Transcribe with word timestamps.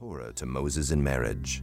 Zipporah 0.00 0.32
to 0.32 0.46
Moses 0.46 0.92
in 0.92 1.04
marriage. 1.04 1.62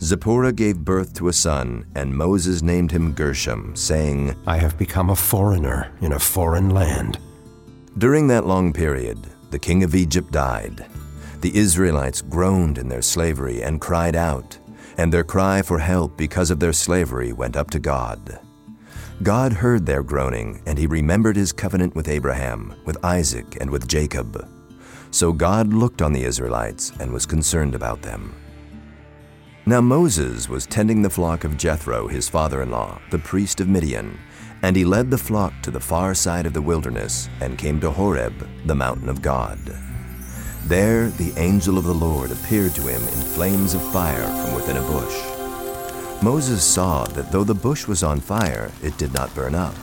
Zipporah 0.00 0.52
gave 0.52 0.84
birth 0.84 1.14
to 1.14 1.28
a 1.28 1.32
son, 1.32 1.86
and 1.94 2.12
Moses 2.12 2.62
named 2.62 2.90
him 2.90 3.12
Gershom, 3.12 3.76
saying, 3.76 4.34
I 4.44 4.56
have 4.56 4.76
become 4.76 5.10
a 5.10 5.14
foreigner 5.14 5.92
in 6.00 6.14
a 6.14 6.18
foreign 6.18 6.70
land. 6.70 7.20
During 7.96 8.26
that 8.26 8.44
long 8.44 8.72
period, 8.72 9.24
the 9.52 9.58
king 9.60 9.84
of 9.84 9.94
Egypt 9.94 10.32
died. 10.32 10.84
The 11.42 11.56
Israelites 11.56 12.22
groaned 12.22 12.76
in 12.76 12.88
their 12.88 13.02
slavery 13.02 13.62
and 13.62 13.80
cried 13.80 14.16
out, 14.16 14.58
and 14.98 15.12
their 15.12 15.22
cry 15.22 15.62
for 15.62 15.78
help 15.78 16.16
because 16.16 16.50
of 16.50 16.58
their 16.58 16.72
slavery 16.72 17.32
went 17.32 17.56
up 17.56 17.70
to 17.70 17.78
God. 17.78 18.40
God 19.22 19.52
heard 19.52 19.86
their 19.86 20.02
groaning, 20.02 20.60
and 20.66 20.76
he 20.76 20.88
remembered 20.88 21.36
his 21.36 21.52
covenant 21.52 21.94
with 21.94 22.08
Abraham, 22.08 22.74
with 22.84 23.04
Isaac, 23.04 23.58
and 23.60 23.70
with 23.70 23.86
Jacob. 23.86 24.44
So 25.10 25.32
God 25.32 25.72
looked 25.72 26.02
on 26.02 26.12
the 26.12 26.24
Israelites 26.24 26.92
and 27.00 27.12
was 27.12 27.26
concerned 27.26 27.74
about 27.74 28.02
them. 28.02 28.34
Now 29.66 29.80
Moses 29.80 30.48
was 30.48 30.66
tending 30.66 31.02
the 31.02 31.10
flock 31.10 31.44
of 31.44 31.56
Jethro, 31.56 32.08
his 32.08 32.28
father-in-law, 32.28 33.00
the 33.10 33.18
priest 33.18 33.60
of 33.60 33.68
Midian, 33.68 34.18
and 34.62 34.76
he 34.76 34.84
led 34.84 35.10
the 35.10 35.18
flock 35.18 35.52
to 35.62 35.70
the 35.70 35.80
far 35.80 36.14
side 36.14 36.46
of 36.46 36.52
the 36.52 36.62
wilderness 36.62 37.28
and 37.40 37.58
came 37.58 37.80
to 37.80 37.90
Horeb, 37.90 38.48
the 38.66 38.74
mountain 38.74 39.08
of 39.08 39.22
God. 39.22 39.58
There 40.64 41.08
the 41.08 41.32
angel 41.36 41.78
of 41.78 41.84
the 41.84 41.94
Lord 41.94 42.30
appeared 42.30 42.74
to 42.74 42.82
him 42.82 43.02
in 43.02 43.08
flames 43.08 43.74
of 43.74 43.92
fire 43.92 44.22
from 44.22 44.54
within 44.54 44.76
a 44.76 44.82
bush. 44.82 46.22
Moses 46.22 46.62
saw 46.62 47.04
that 47.04 47.32
though 47.32 47.44
the 47.44 47.54
bush 47.54 47.86
was 47.86 48.02
on 48.02 48.20
fire, 48.20 48.70
it 48.82 48.96
did 48.98 49.12
not 49.14 49.34
burn 49.34 49.54
up. 49.54 49.74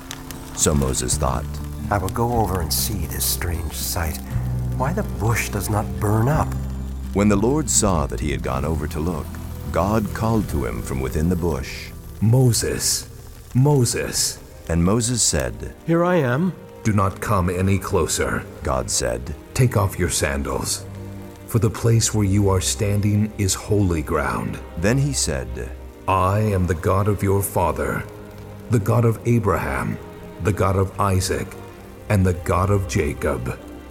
So 0.56 0.74
Moses 0.74 1.18
thought, 1.18 1.46
I 1.90 1.98
will 1.98 2.10
go 2.10 2.34
over 2.34 2.62
and 2.62 2.72
see 2.72 3.06
this 3.08 3.26
strange 3.26 3.74
sight, 3.74 4.20
why 4.78 4.94
the 4.94 5.04
bush 5.20 5.50
does 5.50 5.70
not 5.70 5.86
burn 6.00 6.28
up. 6.28 6.48
When 7.14 7.30
the 7.30 7.36
Lord 7.36 7.70
saw 7.70 8.06
that 8.08 8.20
he 8.20 8.32
had 8.32 8.44
gone 8.44 8.66
over 8.66 8.88
to 8.88 9.00
look, 9.00 9.26
God 9.72 10.06
called 10.14 10.48
to 10.50 10.66
him 10.66 10.82
from 10.82 11.02
within 11.02 11.30
the 11.30 11.36
bush. 11.36 11.90
Moses, 12.22 13.10
Moses, 13.54 14.40
And 14.70 14.84
Moses 14.84 15.22
said, 15.24 15.74
Here 15.86 16.04
I 16.04 16.16
am. 16.18 16.54
do 16.84 16.94
not 16.94 17.20
come 17.22 17.50
any 17.50 17.78
closer. 17.80 18.44
God 18.64 18.90
said, 18.90 19.34
Take 19.54 19.76
off 19.78 19.98
your 20.00 20.10
sandals, 20.10 20.86
for 21.48 21.60
the 21.60 21.70
place 21.70 22.14
where 22.14 22.26
you 22.26 22.50
are 22.50 22.62
standing 22.62 23.32
is 23.38 23.54
holy 23.54 24.02
ground. 24.02 24.60
Then 24.78 24.98
he 24.98 25.14
said, 25.14 25.72
I 26.08 26.40
am 26.40 26.68
the 26.68 26.76
God 26.76 27.08
of 27.08 27.24
your 27.24 27.42
father, 27.42 28.04
the 28.70 28.80
God 28.80 29.06
of 29.06 29.20
Abraham, 29.26 29.98
the 30.44 30.54
God 30.54 30.76
of 30.76 30.98
Isaac, 31.00 31.48
and 32.10 32.26
the 32.26 32.34
God 32.46 32.70
of 32.70 32.88
Jacob. 32.88 33.58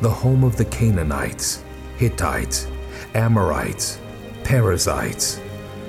the 0.00 0.10
home 0.10 0.44
of 0.44 0.56
the 0.56 0.64
Canaanites, 0.66 1.64
Hittites, 1.96 2.68
Amorites, 3.14 4.00
Perizzites, 4.44 5.40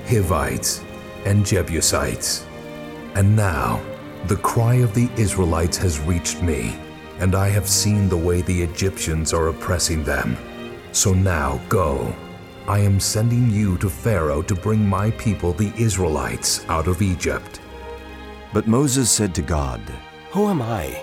Hivites, 0.08 0.84
and 1.24 1.46
Jebusites. 1.46 2.46
And 3.14 3.36
now, 3.36 3.80
the 4.26 4.36
cry 4.36 4.74
of 4.76 4.94
the 4.94 5.08
Israelites 5.16 5.76
has 5.78 6.00
reached 6.00 6.42
me, 6.42 6.76
and 7.20 7.34
I 7.34 7.48
have 7.48 7.68
seen 7.68 8.08
the 8.08 8.16
way 8.16 8.42
the 8.42 8.62
Egyptians 8.62 9.32
are 9.32 9.48
oppressing 9.48 10.02
them. 10.02 10.36
So 10.92 11.14
now 11.14 11.60
go. 11.68 12.14
I 12.66 12.80
am 12.80 13.00
sending 13.00 13.50
you 13.50 13.78
to 13.78 13.88
Pharaoh 13.88 14.42
to 14.42 14.54
bring 14.54 14.86
my 14.86 15.10
people, 15.12 15.52
the 15.52 15.72
Israelites, 15.76 16.64
out 16.68 16.88
of 16.88 17.02
Egypt. 17.02 17.60
But 18.52 18.66
Moses 18.66 19.10
said 19.10 19.34
to 19.36 19.42
God, 19.42 19.80
Who 20.32 20.48
am 20.48 20.62
I 20.62 21.02